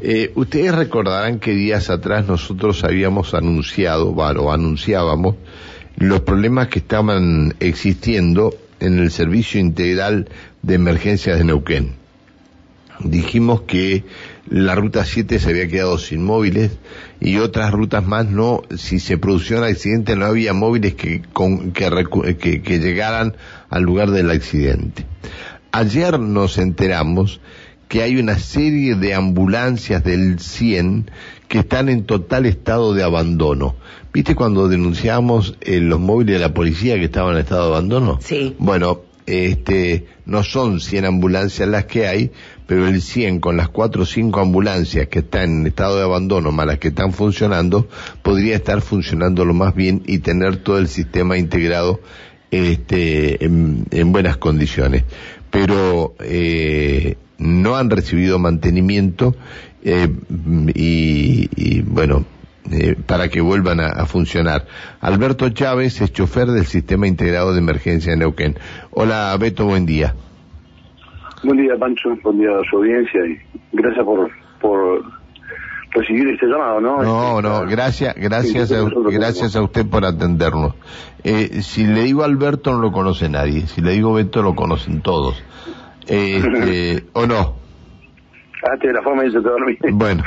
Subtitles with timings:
[0.00, 5.36] Eh, ustedes recordarán que días atrás nosotros habíamos anunciado, o anunciábamos,
[5.96, 10.28] los problemas que estaban existiendo en el Servicio Integral
[10.62, 11.94] de Emergencias de Neuquén.
[13.00, 14.04] Dijimos que
[14.48, 16.78] la ruta 7 se había quedado sin móviles
[17.20, 21.22] y otras rutas más no, si se producía un accidente no había móviles que,
[21.74, 23.36] que, que llegaran
[23.68, 25.04] al lugar del accidente.
[25.72, 27.40] Ayer nos enteramos
[27.88, 31.10] que hay una serie de ambulancias del 100
[31.48, 33.76] que están en total estado de abandono.
[34.12, 38.18] ¿Viste cuando denunciamos eh, los móviles de la policía que estaban en estado de abandono?
[38.20, 38.56] Sí.
[38.58, 42.30] Bueno, este, no son 100 ambulancias las que hay,
[42.66, 46.52] pero el 100 con las 4 o 5 ambulancias que están en estado de abandono
[46.52, 47.88] más las que están funcionando,
[48.22, 52.00] podría estar funcionando lo más bien y tener todo el sistema integrado
[52.50, 55.04] este, en, buenas condiciones.
[55.50, 57.16] Pero eh,
[57.66, 59.34] no han recibido mantenimiento
[59.82, 60.08] eh,
[60.72, 62.24] y, bueno,
[62.70, 64.66] eh, para que vuelvan a, funcionar.
[65.00, 68.54] Alberto Chávez es chofer del Sistema Integrado de Emergencia de Neuquén.
[68.92, 70.14] Hola Beto, buen día.
[71.42, 73.36] Buen día Pancho, buen día a su audiencia y
[73.72, 75.02] gracias por, por
[75.90, 77.02] recibir este llamado, ¿no?
[77.02, 80.74] No, este, no, gracias, gracias, a, gracias a usted por atendernos.
[81.24, 85.02] Eh, si le digo Alberto no lo conoce nadie, si le digo Beto lo conocen
[85.02, 85.42] todos.
[86.06, 87.56] Este, ¿O no?
[88.62, 89.78] Ah, de la forma de dormir.
[89.92, 90.24] Bueno,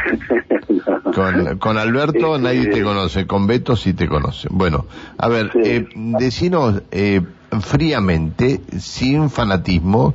[1.16, 4.48] con, con Alberto este, nadie te conoce, con Beto sí te conoce.
[4.52, 4.86] Bueno,
[5.18, 7.22] a ver, eh, decinos eh,
[7.60, 10.14] fríamente, sin fanatismo,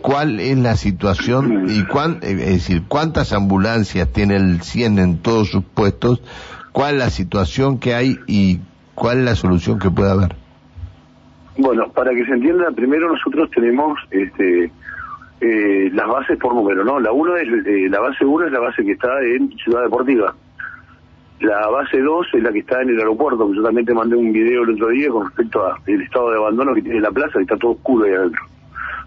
[0.00, 5.18] cuál es la situación y cuán, eh, es decir, cuántas ambulancias tiene el 100 en
[5.18, 6.22] todos sus puestos,
[6.72, 8.60] cuál es la situación que hay y
[8.94, 10.34] cuál es la solución que puede haber.
[11.58, 14.72] Bueno, para que se entienda, primero nosotros tenemos este
[15.40, 17.00] eh, las bases por número, ¿no?
[17.00, 20.34] La uno es eh, la base 1 es la base que está en Ciudad Deportiva.
[21.40, 24.16] La base 2 es la que está en el aeropuerto, que yo también te mandé
[24.16, 27.32] un video el otro día con respecto al estado de abandono que tiene la plaza,
[27.34, 28.42] que está todo oscuro ahí adentro.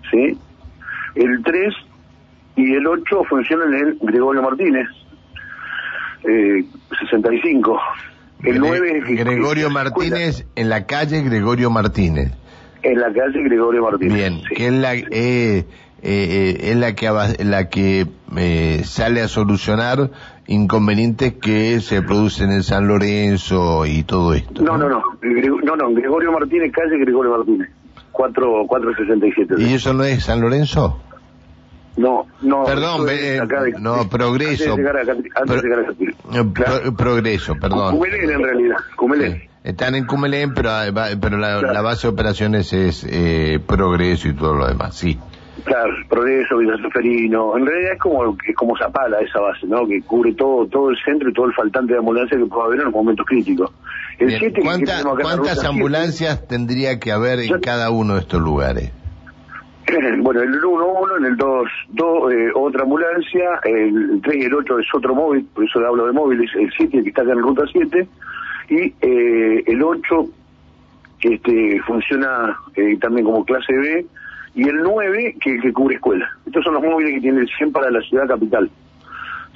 [0.10, 0.38] ¿Sí?
[1.14, 1.74] El 3
[2.56, 4.88] y el 8 funcionan en Gregorio Martínez,
[6.24, 6.66] eh,
[7.00, 7.80] 65.
[8.44, 9.20] El 9 es...
[9.24, 12.32] Gregorio Martínez, en la calle Gregorio Martínez.
[12.84, 14.14] En la calle Gregorio Martínez.
[14.14, 14.96] Bien, que es la...
[14.96, 15.66] Eh,
[16.06, 17.10] eh, es la que,
[17.46, 18.06] la que
[18.36, 20.12] eh, sale a solucionar
[20.48, 24.62] inconvenientes que se producen en San Lorenzo y todo esto.
[24.64, 27.70] No, no, no, no, no, Gregorio Martínez, calle Gregorio Martínez,
[28.12, 29.56] 4, 467.
[29.60, 31.00] ¿Y eso no es San Lorenzo?
[31.96, 32.66] No, no.
[32.66, 33.40] Perdón, eh,
[33.80, 34.74] no, progreso.
[34.74, 37.96] Antes de llegar a progreso, perdón.
[37.96, 39.53] Cumelén en realidad, Cumelén.
[39.64, 40.72] Están en Cumelén, pero,
[41.22, 45.18] pero la, base de operaciones es eh, progreso y todo lo demás, sí.
[45.64, 47.56] Claro, Progreso, Villa Soferino.
[47.56, 49.88] En realidad es como, es como Zapala esa base, ¿no?
[49.88, 52.80] Que cubre todo todo el centro y todo el faltante de ambulancia que pueda haber
[52.80, 53.72] en los momentos críticos.
[54.62, 58.92] ¿Cuántas ambulancias tendría que haber en cada uno de estos lugares?
[60.22, 64.54] Bueno, el 1, uno, en el 2, dos, eh, otra ambulancia, el 3 y el
[64.54, 67.40] 8 es otro móvil, por eso hablo de móviles, el 7 que está acá en
[67.40, 68.08] ruta 7,
[68.70, 70.26] y eh, el 8
[71.22, 74.06] este, funciona eh, también como clase B,
[74.56, 76.30] y el 9 que, que cubre escuela.
[76.46, 78.70] Estos son los móviles que tiene el 100 para la ciudad capital.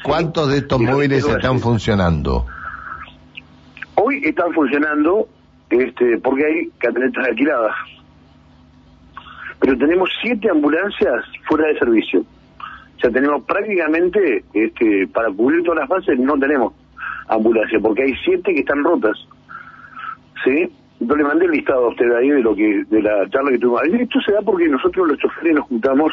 [0.03, 2.45] ¿Cuántos de estos móviles están funcionando?
[3.95, 5.27] Hoy están funcionando
[5.69, 7.75] este, porque hay camionetas alquiladas.
[9.59, 12.21] Pero tenemos siete ambulancias fuera de servicio.
[12.21, 16.73] O sea, tenemos prácticamente, este, para cubrir todas las bases, no tenemos
[17.27, 19.17] ambulancia, porque hay siete que están rotas.
[20.43, 20.71] ¿Sí?
[20.99, 23.59] Yo le mandé el listado a usted ahí de lo que de la charla que
[23.59, 23.83] tuvimos.
[24.01, 26.11] Esto se da porque nosotros los choferes nos juntamos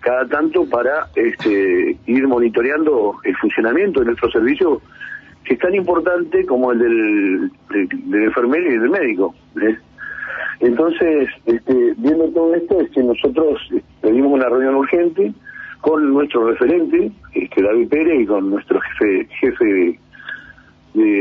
[0.00, 4.80] cada tanto para este, ir monitoreando el funcionamiento de nuestro servicio,
[5.44, 9.34] que es tan importante como el del, enfermero y del médico.
[10.60, 13.60] Entonces, este, viendo todo esto, es que nosotros
[14.00, 15.32] pedimos una reunión urgente
[15.80, 19.98] con nuestro referente, este, David Pérez, y con nuestro jefe, jefe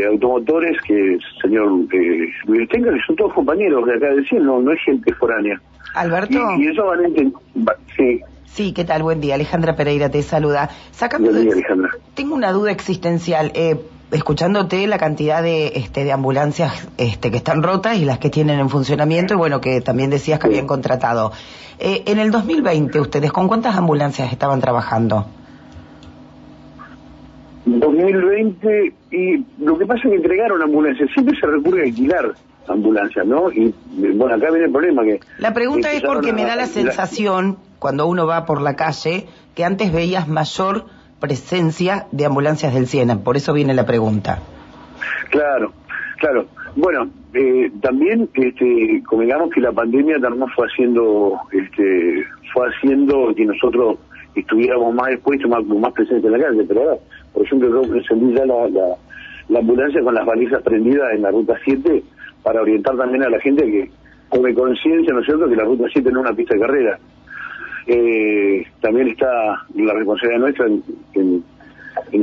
[0.09, 4.61] automotores que el señor eh, Luis Tenga, que son todos compañeros de acá de Cielo,
[4.61, 5.61] no, es gente foránea.
[5.93, 6.39] Alberto.
[6.57, 8.21] Y, eso van a sí.
[8.45, 9.03] Sí, ¿qué tal?
[9.03, 9.35] Buen día.
[9.35, 10.69] Alejandra Pereira te saluda.
[10.91, 11.91] Sácame Buen día, Alejandra.
[12.15, 13.51] Tengo una duda existencial.
[13.53, 13.75] Eh,
[14.11, 18.59] escuchándote la cantidad de, este, de ambulancias este, que están rotas y las que tienen
[18.59, 21.31] en funcionamiento, y bueno, que también decías que habían contratado.
[21.79, 25.27] Eh, en el 2020, ¿ustedes con cuántas ambulancias estaban trabajando?
[27.67, 32.33] 2020 y lo que pasa es que entregaron ambulancias, siempre se recurre a alquilar
[32.67, 33.51] ambulancias, ¿no?
[33.51, 33.73] Y
[34.15, 35.19] bueno, acá viene el problema que...
[35.39, 39.25] La pregunta es porque me da la sensación, cuando uno va por la calle,
[39.55, 40.85] que antes veías mayor
[41.19, 43.19] presencia de ambulancias del Siena.
[43.19, 44.39] Por eso viene la pregunta.
[45.29, 45.71] Claro,
[46.17, 46.45] claro.
[46.75, 52.23] Bueno, eh, también este, convengamos que la pandemia también fue haciendo, este,
[52.53, 53.97] fue haciendo que nosotros
[54.35, 56.63] estuviéramos más expuestos, más, más presentes en la calle.
[56.67, 56.97] Pero ahora,
[57.37, 58.95] por ejemplo, yo encendí ya la, la,
[59.49, 62.03] la ambulancia con las balizas prendidas en la ruta 7
[62.41, 63.91] para orientar también a la gente que
[64.31, 66.97] tome conciencia, ¿no es cierto?, que la ruta 7 no es una pista de carrera.
[67.85, 69.27] Eh, también está
[69.75, 70.65] la responsabilidad nuestra
[71.13, 71.43] en,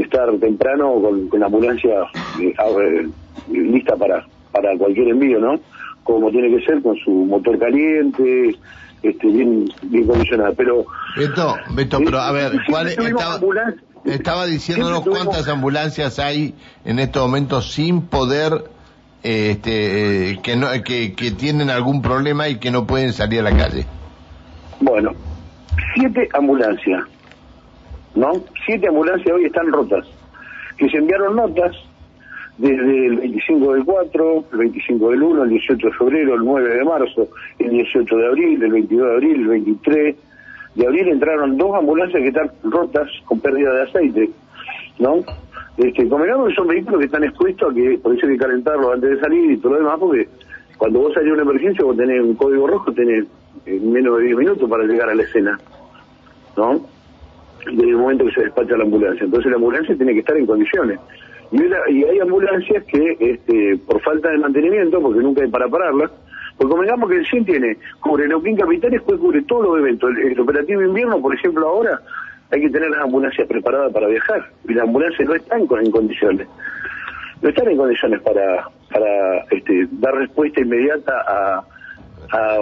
[0.00, 1.94] estar temprano con, la ambulancia
[2.40, 3.08] eh, eh,
[3.52, 5.60] lista para, para cualquier envío, ¿no?
[6.02, 8.56] Como tiene que ser, con su motor caliente,
[9.00, 10.52] este, bien, bien condicionada.
[10.56, 10.84] Pero.
[11.16, 13.38] Beto, Beto, pero a ver, ¿cuál estaba,
[14.04, 16.54] estaba diciéndonos cuántas ambulancias hay
[16.84, 18.64] en estos momentos sin poder
[19.22, 23.56] este, que, no, que, que tienen algún problema y que no pueden salir a la
[23.56, 23.86] calle.
[24.80, 25.12] Bueno,
[25.94, 27.02] siete ambulancias,
[28.14, 28.32] ¿no?
[28.66, 30.06] Siete ambulancias hoy están rotas,
[30.76, 31.74] que se enviaron notas
[32.58, 36.76] desde el 25 del 4, el 25 del 1, el 18 de febrero, el 9
[36.76, 37.28] de marzo,
[37.58, 40.16] el 18 de abril, el 22 de abril, el 23
[40.74, 44.30] de abril entraron dos ambulancias que están rotas con pérdida de aceite,
[44.98, 45.16] ¿no?
[45.76, 48.94] Este, convengamos que son vehículos que están expuestos a que por eso hay que calentarlos
[48.94, 50.28] antes de salir y todo lo demás, porque
[50.78, 53.26] cuando vos salís a una emergencia, vos tenés un código rojo, tenés
[53.66, 55.58] eh, menos de 10 minutos para llegar a la escena,
[56.56, 56.80] ¿no?
[57.66, 59.24] Desde el momento que se despacha la ambulancia.
[59.24, 61.00] Entonces la ambulancia tiene que estar en condiciones.
[61.50, 61.62] Y,
[61.92, 66.10] y hay ambulancias que, este, por falta de mantenimiento, porque nunca hay para pararlas,
[66.56, 70.10] porque convengamos que el CIN tiene, cubre Neuquén Capital y después cubre todos los eventos.
[70.16, 72.00] el operativo invierno, por ejemplo, ahora
[72.50, 74.50] hay que tener las ambulancias preparadas para viajar.
[74.68, 76.48] Y las ambulancias no están en condiciones
[77.44, 81.64] no están en condiciones para para este, dar respuesta inmediata a,
[82.32, 82.58] a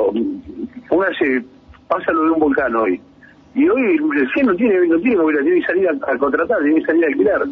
[0.91, 1.45] una se
[1.89, 3.01] pasa lo de un volcán hoy.
[3.55, 6.87] Y hoy el no tiene no tiene movilidad tiene que salir a, contratar tiene que
[6.87, 7.43] salir a alquilar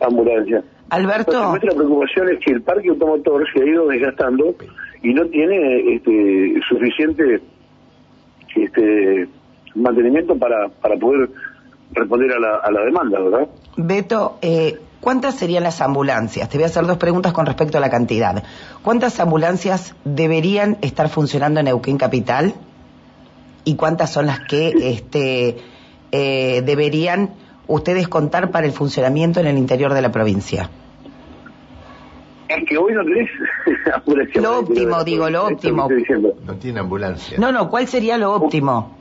[0.00, 1.48] ambulancia Alberto.
[1.48, 4.54] Nuestra preocupación es que el parque automotor se ha ido desgastando
[5.02, 7.40] y no tiene este suficiente
[8.54, 9.28] este
[9.74, 11.30] mantenimiento para para poder
[11.92, 13.48] responder a la, demanda, ¿verdad?
[13.76, 16.48] Beto, eh, ¿cuántas serían las ambulancias?
[16.48, 18.42] Te voy a hacer dos preguntas con respecto a la cantidad.
[18.82, 22.54] ¿Cuántas ambulancias deberían estar funcionando en Neuquén Capital?
[23.64, 25.58] ¿Y cuántas son las que este,
[26.12, 27.30] eh, deberían
[27.66, 30.70] ustedes contar para el funcionamiento en el interior de la provincia?
[32.56, 33.30] Es que hoy no tenés
[33.94, 34.40] ambulancia.
[34.40, 35.88] Lo óptimo, digo, lo óptimo.
[36.44, 37.38] No tiene ambulancia.
[37.38, 38.96] No, no, ¿cuál sería lo óptimo?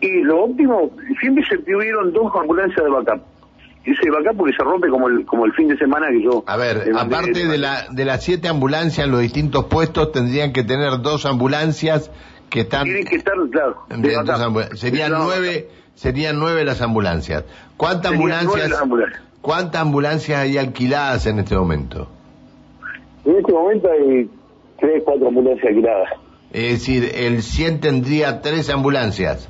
[0.00, 3.22] Y lo óptimo, siempre se tuvieron dos ambulancias de backup.
[3.84, 6.42] Ese backup porque se rompe como el, como el fin de semana que yo...
[6.46, 10.64] A ver, aparte de, la, de las siete ambulancias en los distintos puestos, tendrían que
[10.64, 12.10] tener dos ambulancias
[12.50, 12.84] que están...
[12.84, 13.86] Tienen que estar, claro.
[14.74, 17.44] serían nueve, serían nueve las ambulancias.
[17.76, 18.72] ¿Cuántas ambulancias,
[19.42, 22.08] ¿Cuántas ambulancias hay alquiladas en este momento?
[23.24, 24.30] En este momento hay
[24.78, 26.08] tres, cuatro ambulancias alquiladas.
[26.52, 29.48] Es decir, el 100 tendría tres ambulancias.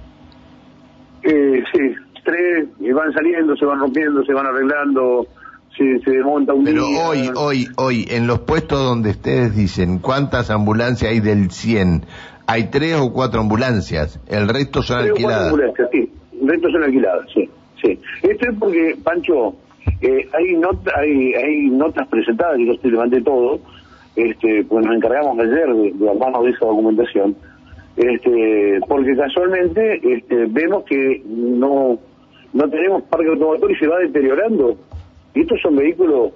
[1.23, 1.95] Eh, sí,
[2.25, 5.27] tres, y van saliendo, se van rompiendo, se van arreglando,
[5.77, 10.51] se, se desmonta un Pero hoy, hoy, hoy, en los puestos donde ustedes dicen cuántas
[10.51, 12.07] ambulancias hay del 100,
[12.47, 15.51] hay tres o cuatro ambulancias, el resto son alquiladas.
[15.51, 16.11] ambulancias, sí,
[16.41, 17.51] el resto son alquiladas, sí,
[17.83, 17.99] sí.
[18.23, 19.55] Esto es porque, Pancho,
[20.01, 20.61] eh, hay,
[20.97, 23.61] hay, hay notas presentadas, y yo estoy levanté todo,
[24.17, 27.37] este, pues nos encargamos ayer de, de armarnos de esa documentación,
[27.97, 31.99] este, porque casualmente este, vemos que no,
[32.53, 34.77] no tenemos parque automotor y se va deteriorando.
[35.35, 36.33] Y estos son vehículos,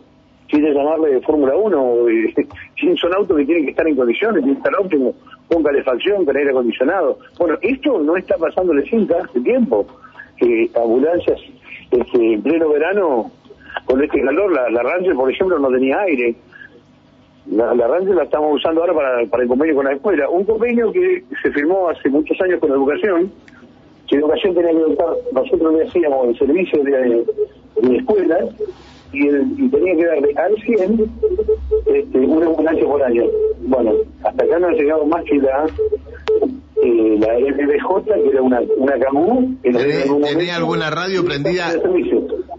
[0.48, 1.70] quiere llamarle de Fórmula 1,
[3.00, 5.14] son autos que tienen que estar en condiciones, tienen que estar óptimos,
[5.48, 7.18] con calefacción, con aire acondicionado.
[7.38, 9.86] Bueno, esto no está pasándole cinta hace tiempo,
[10.36, 11.40] que ambulancias
[11.90, 13.30] este, en pleno verano,
[13.84, 16.36] con este calor, la, la Ranger, por ejemplo, no tenía aire
[17.50, 20.28] la, la la estamos usando ahora para, para el convenio con la escuela.
[20.28, 23.30] Un convenio que se firmó hace muchos años con educación,
[24.08, 27.24] que educación tenía que dotar, nosotros le hacíamos el servicio de,
[27.82, 28.38] de escuela
[29.12, 31.10] y, el, tenía que darle al 100
[31.86, 33.24] este, una ambulancia por año.
[33.60, 33.92] Bueno,
[34.24, 35.66] hasta acá no ha llegado más que la
[36.82, 39.56] eh, la MBJ, que era una, una CAMU.
[39.62, 41.72] ¿Tenía, alguna radio prendida?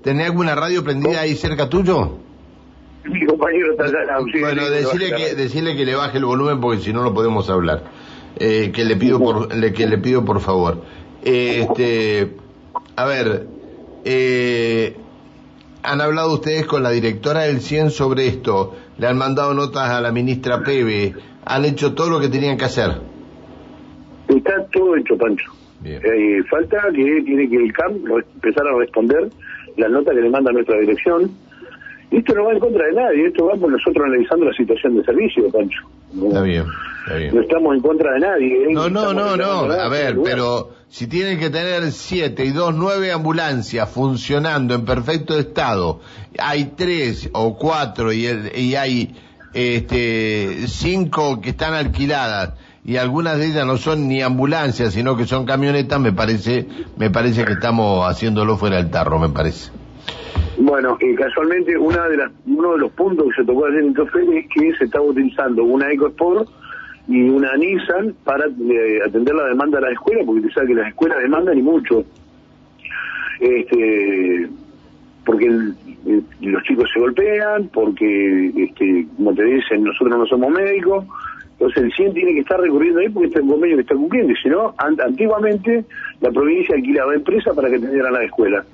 [0.02, 2.18] ¿Tenía alguna radio prendida ahí cerca tuyo?
[3.06, 3.86] mi compañero está
[4.40, 7.84] Bueno, decirle que, decirle que le baje el volumen porque si no, no podemos hablar.
[8.40, 10.84] Eh, que le pido por, le, que le pido por favor.
[11.24, 12.36] este,
[12.96, 13.48] a ver,
[14.06, 14.96] eh,
[15.84, 20.02] han hablado ustedes con la directora del CIEN sobre esto, le han mandado notas a
[20.02, 23.02] la ministra Pebe, han hecho todo lo que tenían que hacer.
[24.30, 25.52] Está todo hecho, Pancho.
[25.84, 27.94] Eh, falta que tiene que el CAM
[28.36, 29.30] empezar a responder
[29.78, 31.32] las notas que le manda nuestra dirección.
[32.10, 35.04] Esto no va en contra de nadie, esto va por nosotros analizando la situación de
[35.04, 35.80] servicio, Pancho.
[36.26, 36.64] está bien,
[37.06, 37.36] está bien.
[37.36, 38.64] No estamos en contra de nadie.
[38.64, 38.68] ¿eh?
[38.74, 39.72] No, no, no, no.
[39.72, 45.38] A ver, pero si tienen que tener siete y dos, nueve ambulancias funcionando en perfecto
[45.38, 46.00] estado,
[46.40, 49.14] hay tres o cuatro y, el- y hay
[49.54, 52.54] este cinco que están alquiladas
[52.88, 56.66] y algunas de ellas no son ni ambulancias, sino que son camionetas, me parece,
[56.98, 59.72] me parece que estamos haciéndolo fuera del tarro, me parece.
[60.58, 63.94] Bueno, eh, casualmente una de las, uno de los puntos que se tocó ayer en
[63.94, 66.50] Café es que se estaba utilizando una EcoSport
[67.10, 70.76] y una Nissan para eh, atender la demanda de las escuelas, porque tú sabes que
[70.76, 72.04] las escuelas demandan y mucho.
[73.40, 74.48] Este,
[75.26, 75.76] porque el-
[76.08, 81.06] eh, los chicos se golpean, porque, este, como te dicen, nosotros no somos médicos,
[81.60, 83.96] entonces el CIEN tiene que estar recurriendo ahí porque este es un convenio que está
[83.96, 85.86] cumpliendo, y si no, an- antiguamente
[86.22, 88.66] la provincia alquilaba empresas para que atendieran las escuelas.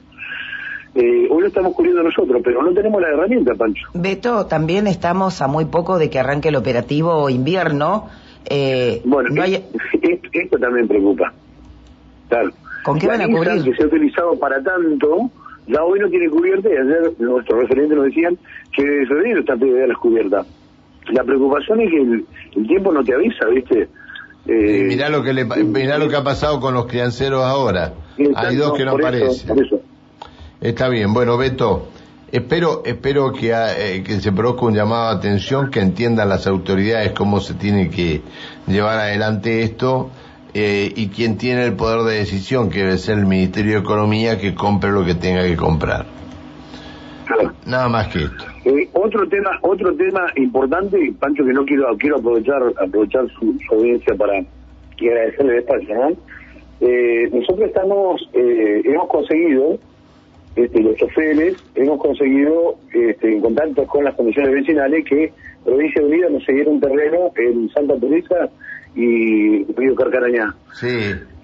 [0.95, 3.87] Eh, hoy lo estamos cubriendo nosotros, pero no tenemos la herramienta, Pancho.
[3.95, 8.09] Beto, también estamos a muy poco de que arranque el operativo invierno.
[8.45, 9.55] Eh, Bueno, no hay-
[10.01, 11.33] esto, esto también preocupa.
[12.29, 12.51] Claro.
[12.83, 13.63] ¿Con qué La van a cubrir?
[13.63, 15.31] que se ha utilizado para tanto,
[15.67, 18.37] ya hoy no tiene cubierta y ayer nuestros referentes nos decían
[18.75, 20.45] que desde febrero está todavía las cubiertas.
[21.11, 23.89] La preocupación es que el, el tiempo no te avisa, ¿viste?
[24.47, 27.93] Eh, Y mirá lo que le, mirá lo que ha pasado con los crianceros ahora.
[28.17, 29.59] exacto, Hay dos que no eso, aparecen.
[29.59, 29.81] eso.
[30.61, 31.89] Está bien, bueno Beto,
[32.31, 36.47] espero, espero que, ha- eh, que se produzca un llamado de atención, que entiendan las
[36.47, 38.21] autoridades cómo se tiene que
[38.67, 40.09] llevar adelante esto
[40.53, 44.39] eh, y quien tiene el poder de decisión, que debe ser el Ministerio de Economía,
[44.39, 46.05] que compre lo que tenga que comprar.
[47.25, 47.53] Claro.
[47.65, 48.45] Nada más que esto.
[48.65, 53.75] Eh, otro tema otro tema importante, Pancho, que no quiero quiero aprovechar aprovechar su, su
[53.75, 54.39] audiencia para
[54.97, 56.17] y agradecerle el espacio, ¿no?
[56.79, 59.77] Eh, nosotros estamos eh, hemos conseguido
[60.55, 65.33] este, los choferes hemos conseguido este, en contacto con las comisiones vecinales que
[65.65, 68.49] Provincia de Unida nos cediera un terreno en Santa Teresa
[68.95, 70.53] y Río Carcarañá.
[70.73, 70.87] Sí,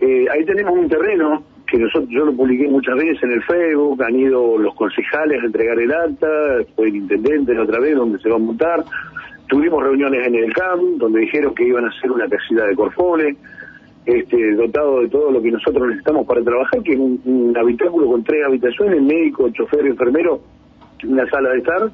[0.01, 4.01] Eh, ahí tenemos un terreno que nosotros yo lo publiqué muchas veces en el Facebook,
[4.03, 6.27] han ido los concejales a entregar el acta,
[6.75, 8.83] fue el intendente otra vez donde se va a montar,
[9.47, 13.35] tuvimos reuniones en el CAM donde dijeron que iban a hacer una casita de Corfole,
[14.05, 18.07] este, dotado de todo lo que nosotros necesitamos para trabajar, que es un, un habitáculo
[18.07, 20.41] con tres habitaciones, médico, chofer, enfermero,
[21.03, 21.91] una sala de estar,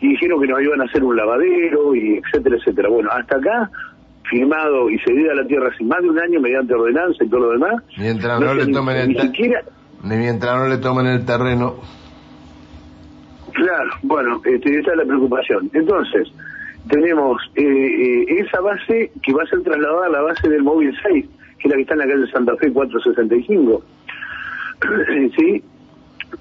[0.00, 2.88] y dijeron que nos iban a hacer un lavadero, y etcétera, etcétera.
[2.88, 3.70] Bueno, hasta acá,
[4.30, 7.50] firmado y cedida la tierra hace más de un año mediante ordenanza y todo lo
[7.52, 7.82] demás.
[7.98, 9.62] mientras no, le ni- tomen el ni siquiera,
[10.04, 11.76] ni mientras no le tomen el terreno.
[13.52, 15.70] Claro, bueno, este, esa es la preocupación.
[15.74, 16.28] Entonces,
[16.88, 20.96] tenemos eh, eh, esa base que va a ser trasladada a la base del móvil
[21.02, 21.26] 6,
[21.58, 23.82] que es la que está en la calle Santa Fe 465.
[25.36, 25.62] ¿Sí?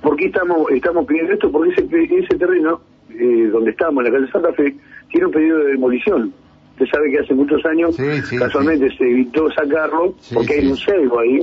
[0.02, 1.52] ¿Por qué estamos, estamos pidiendo esto?
[1.52, 1.86] Porque ese,
[2.18, 4.74] ese terreno, eh, donde estamos, en la calle Santa Fe,
[5.10, 6.34] tiene un pedido de demolición.
[6.82, 10.78] Usted sabe que hace muchos años, Sí, sí, casualmente, se evitó sacarlo, porque hay un
[10.78, 11.40] ceibo ahí,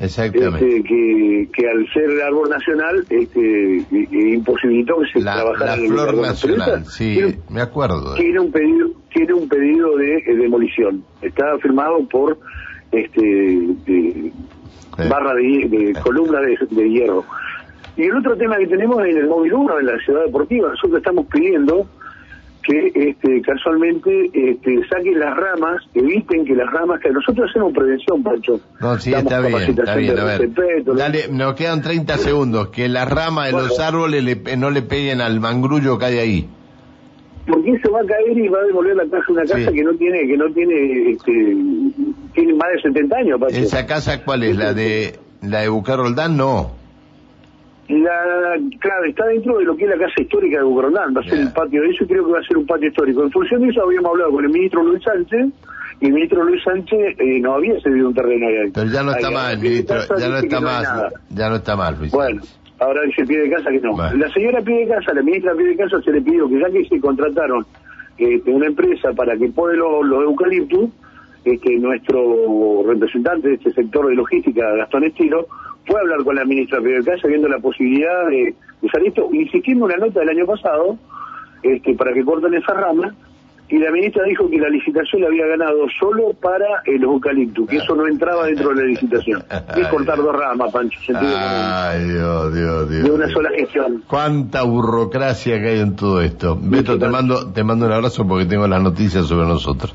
[0.00, 0.66] Exactamente.
[0.78, 5.34] este, que, que al ser el árbol nacional este, eh, eh, imposibilitó que se La,
[5.34, 8.14] trabajara la en el flor nacional, sí, tiene, me acuerdo.
[8.14, 11.02] tiene un pedido tiene un pedido de eh, demolición.
[11.22, 12.38] Está firmado por
[12.92, 14.32] este de-
[15.08, 17.24] barra de, de columna de, de hierro.
[17.96, 20.68] Y el otro tema que tenemos es en el móvil 1 en la ciudad deportiva.
[20.68, 21.86] Nosotros estamos pidiendo
[22.66, 28.22] que este, casualmente este, saquen las ramas, eviten que las ramas, que nosotros hacemos prevención,
[28.22, 28.60] Pancho.
[28.80, 30.18] No, sí, Damos está bien, está bien.
[30.18, 30.50] A ver,
[30.96, 32.68] dale, nos quedan 30 segundos.
[32.68, 33.68] Que las ramas de Bueno.
[33.68, 36.48] los árboles le- no le peguen al mangrullo que hay ahí.
[37.48, 39.74] porque eso va a caer y va a devolver la casa una casa Sí.
[39.76, 41.56] que no tiene que no tiene este,
[42.34, 43.56] tiene más de 70 años Pacho.
[43.56, 44.56] ¿Esa casa cuál es?
[44.56, 46.36] ¿La de la de Bucar Roldán?
[46.36, 46.72] No.
[47.88, 51.24] La claro está dentro de lo que es la casa histórica de Bucarondán va a
[51.24, 51.46] ser Bien.
[51.46, 53.62] el patio de eso y creo que va a ser un patio histórico en función
[53.62, 55.46] de eso habíamos hablado con el ministro Luis Sánchez
[56.00, 59.12] y el ministro Luis Sánchez eh, nos había cedido un terreno ahí Pero ya no
[59.12, 59.96] está Ahí, mal, ministro.
[60.18, 60.82] Ya no está no más.
[60.82, 61.08] nada.
[61.30, 62.12] Ya no está mal, Luis.
[62.12, 62.42] Bueno,
[62.80, 63.92] ahora dice pie de casa que no.
[63.92, 64.16] Bueno.
[64.18, 66.68] La señora pie de casa, la ministra pie de casa se le pidió que ya
[66.70, 67.64] que se contrataron
[68.18, 70.90] este, una empresa para que pone los, los eucaliptus,
[71.44, 75.46] este, nuestro representante de este sector de logística, Gastón Estilo,
[75.86, 79.88] fue a hablar con la ministra de casa viendo la posibilidad de usar esto, insistiendo
[79.88, 80.98] en una nota del año pasado
[81.62, 83.14] este, para que corten esa rama.
[83.68, 87.78] Y la ministra dijo que la licitación la había ganado solo para el eucaliptus, que
[87.78, 89.42] eso no entraba dentro de la licitación.
[89.76, 93.02] Es cortar dos ramas, Pancho, Ay, Dios, Dios, Dios.
[93.02, 93.32] de una Dios.
[93.32, 94.04] sola gestión.
[94.06, 96.56] Cuánta burocracia que hay en todo esto.
[96.60, 99.92] Beto, te mando, te mando un abrazo porque tengo las noticias sobre nosotros.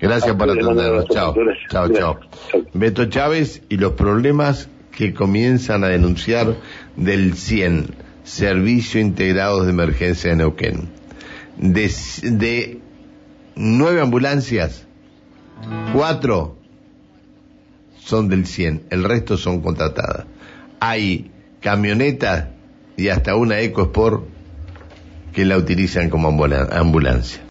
[0.00, 1.06] Gracias por atendernos.
[1.06, 1.32] Chao.
[1.70, 1.88] Chao.
[1.90, 2.18] Chao.
[2.74, 6.56] Beto Chávez y los problemas que comienzan a denunciar
[6.96, 10.88] del 100, Servicio Integrado de Emergencia de Neuquén.
[11.58, 11.90] De,
[12.22, 12.80] de
[13.54, 14.86] nueve ambulancias,
[15.92, 16.56] cuatro
[18.00, 20.26] son del 100, el resto son contratadas.
[20.80, 22.46] Hay camionetas
[22.96, 24.24] y hasta una EcoSport
[25.32, 27.42] que la utilizan como ambula- ambulancia.